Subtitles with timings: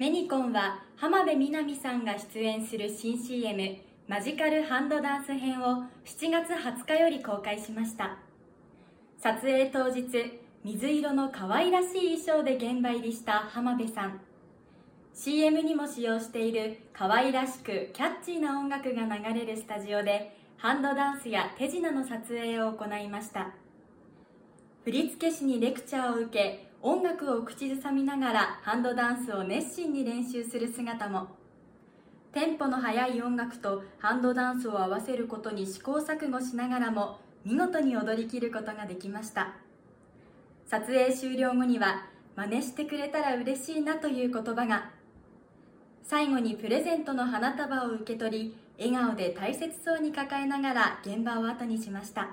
[0.00, 3.76] メニコンは浜辺美波さんが出演する新 CM
[4.08, 8.16] マジカルハンドダンス編を7月20日より公開しました。
[9.18, 10.06] 撮影当日
[10.64, 14.22] 水色の可愛らしい衣装で現場入りした浜辺さん。
[15.12, 23.50] CM にも使用している可愛らしくキャッチーな音楽が流れるスタジオでハンドダンスや手品の撮影を行いました。
[24.82, 31.28] 振付師にレクチャーを受け音楽を口ずさみながらハンドダンスを熱心に練習する姿も。
[32.32, 39.56] テンポの速い音楽とハンドダンスを合わせることに試行錯誤しながらも見事に踊りきることができました。
[40.66, 44.90] 撮影終了後には真似してくれたら嬉しいなという言葉が。
[46.02, 52.30] 最後にプレゼントの花束を受け取り笑顔で大切そうに抱えながら現場を後にしました。